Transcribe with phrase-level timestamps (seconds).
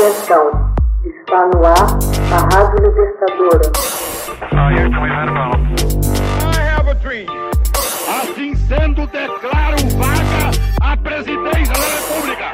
[0.00, 0.72] Atenção,
[1.04, 1.98] está no ar
[2.32, 3.68] a Rádio Libertadora.
[8.08, 12.46] Assim sendo, declaro vaga a presidência da República.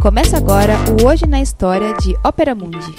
[0.00, 2.94] Começa agora o Hoje na História de Ópera Mundi.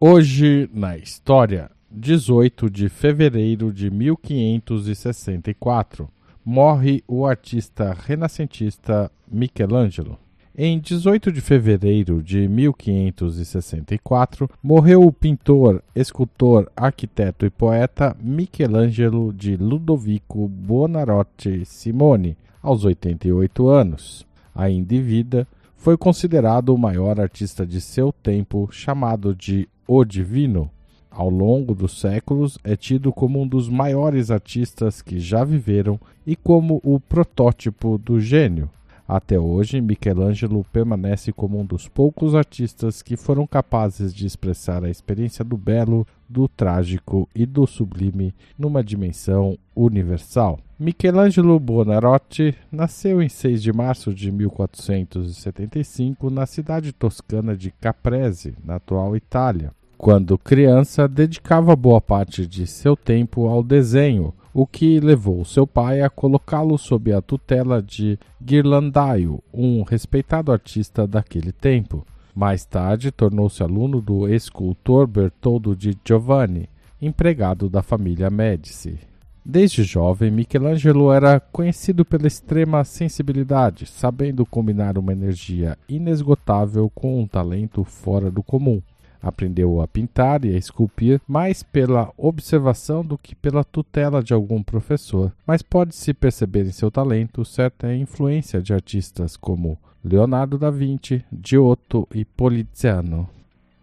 [0.00, 6.08] Hoje na História, 18 de fevereiro de 1564,
[6.44, 10.25] morre o artista renascentista Michelangelo.
[10.58, 19.54] Em 18 de fevereiro de 1564, morreu o pintor, escultor, arquiteto e poeta Michelangelo de
[19.54, 24.26] Ludovico Buonarroti Simone, aos 88 anos.
[24.54, 30.70] Ainda em vida, foi considerado o maior artista de seu tempo, chamado de O Divino.
[31.10, 36.34] Ao longo dos séculos, é tido como um dos maiores artistas que já viveram e
[36.34, 38.70] como o protótipo do gênio.
[39.08, 44.90] Até hoje, Michelangelo permanece como um dos poucos artistas que foram capazes de expressar a
[44.90, 50.58] experiência do belo, do trágico e do sublime numa dimensão universal.
[50.78, 58.74] Michelangelo Buonarroti nasceu em 6 de março de 1475 na cidade toscana de Caprese, na
[58.74, 59.72] atual Itália.
[59.96, 66.00] Quando criança, dedicava boa parte de seu tempo ao desenho, o que levou seu pai
[66.00, 72.06] a colocá-lo sob a tutela de Ghirlandaio, um respeitado artista daquele tempo.
[72.34, 76.70] Mais tarde, tornou-se aluno do escultor Bertoldo di Giovanni,
[77.02, 78.98] empregado da família Médici.
[79.44, 87.26] Desde jovem, Michelangelo era conhecido pela extrema sensibilidade, sabendo combinar uma energia inesgotável com um
[87.26, 88.80] talento fora do comum.
[89.22, 94.62] Aprendeu a pintar e a esculpir mais pela observação do que pela tutela de algum
[94.62, 101.24] professor, mas pode-se perceber em seu talento certa influência de artistas como Leonardo da Vinci,
[101.44, 103.28] Giotto e Poliziano.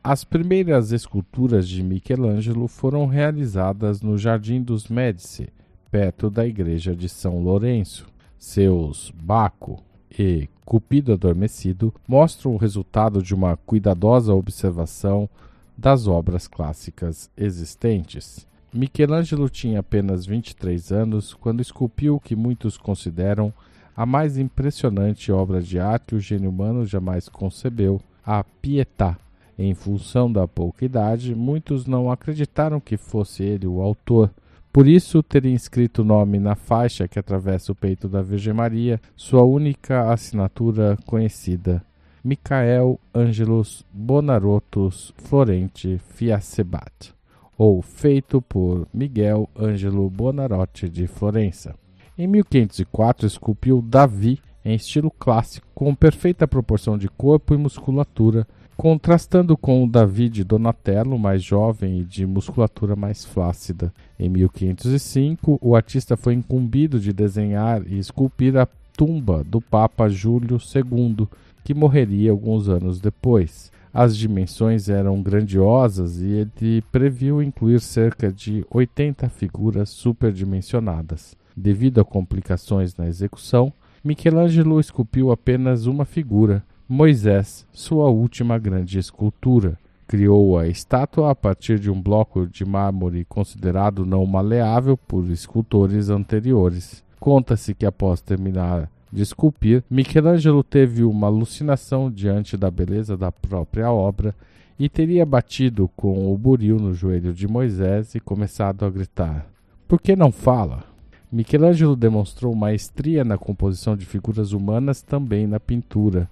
[0.03, 5.47] As primeiras esculturas de Michelangelo foram realizadas no Jardim dos Médici,
[5.89, 8.05] perto da igreja de São Lourenço.
[8.37, 9.81] Seus Baco,
[10.17, 15.29] e Cupido Adormecido mostram o resultado de uma cuidadosa observação
[15.77, 18.47] das obras clássicas existentes.
[18.73, 23.53] Michelangelo tinha apenas 23 anos quando esculpiu o que muitos consideram
[23.95, 29.17] a mais impressionante obra de arte que o gênio humano jamais concebeu, a Pietà.
[29.57, 34.31] Em função da pouca idade, muitos não acreditaram que fosse ele o autor,
[34.73, 38.99] por isso, teria inscrito o nome na faixa que atravessa o peito da Virgem Maria,
[39.15, 41.85] sua única assinatura conhecida.
[42.23, 47.13] Michael Angelus Bonarotus Florente Fiacebat,
[47.55, 51.75] ou feito por Miguel Ângelo Bonarotti de Florença.
[52.17, 59.55] Em 1504, esculpiu Davi em estilo clássico, com perfeita proporção de corpo e musculatura, contrastando
[59.55, 63.93] com o Davi de Donatello, mais jovem e de musculatura mais flácida.
[64.19, 70.57] Em 1505, o artista foi incumbido de desenhar e esculpir a tumba do Papa Júlio
[70.57, 71.27] II,
[71.63, 73.71] que morreria alguns anos depois.
[73.93, 81.37] As dimensões eram grandiosas e ele previu incluir cerca de 80 figuras superdimensionadas.
[81.55, 83.71] Devido a complicações na execução,
[84.03, 89.79] Michelangelo esculpiu apenas uma figura, Moisés, sua última grande escultura.
[90.05, 96.09] Criou a estátua a partir de um bloco de mármore considerado não maleável por escultores
[96.09, 97.01] anteriores.
[97.21, 103.89] Conta-se que após terminar de esculpir, Michelangelo teve uma alucinação diante da beleza da própria
[103.89, 104.35] obra
[104.77, 109.47] e teria batido com o buril no joelho de Moisés e começado a gritar:
[109.87, 110.83] Por que não fala?
[111.31, 116.29] Michelangelo demonstrou maestria na composição de figuras humanas também na pintura.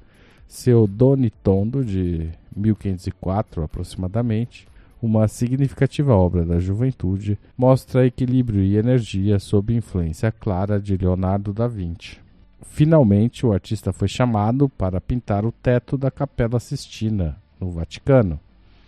[0.51, 4.67] Seu Doni Tondo, de 1504 aproximadamente,
[5.01, 11.69] uma significativa obra da juventude, mostra equilíbrio e energia sob influência clara de Leonardo da
[11.69, 12.19] Vinci.
[12.63, 18.37] Finalmente, o artista foi chamado para pintar o teto da Capela Sistina, no Vaticano.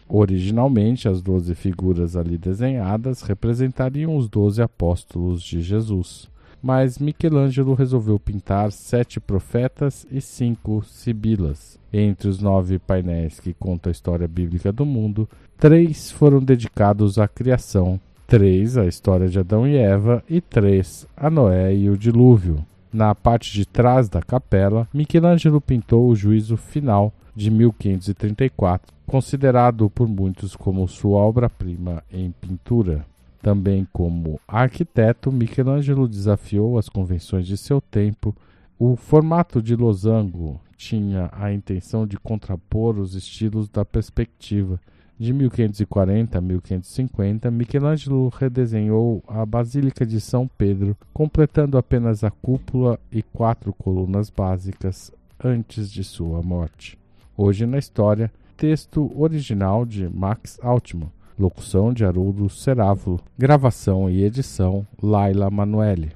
[0.10, 6.30] Originalmente, as doze figuras ali desenhadas representariam os doze apóstolos de Jesus
[6.64, 11.78] mas Michelangelo resolveu pintar sete profetas e cinco sibilas.
[11.92, 15.28] Entre os nove painéis que contam a história bíblica do mundo,
[15.58, 21.30] três foram dedicados à criação, três à história de Adão e Eva e três a
[21.30, 22.66] Noé e o dilúvio.
[22.94, 30.08] Na parte de trás da capela, Michelangelo pintou o juízo final de 1534, considerado por
[30.08, 33.06] muitos como sua obra-prima em pintura.
[33.44, 38.34] Também como arquiteto, Michelangelo desafiou as convenções de seu tempo.
[38.80, 44.80] O formato de losango tinha a intenção de contrapor os estilos da perspectiva.
[45.20, 52.98] De 1540 a 1550, Michelangelo redesenhou a Basílica de São Pedro, completando apenas a cúpula
[53.12, 55.12] e quatro colunas básicas
[55.44, 56.98] antes de sua morte.
[57.36, 64.88] Hoje na história, texto original de Max Altman, locução de Haroldo Cerávulo, gravação e edição
[65.02, 66.14] Laila Manuelle.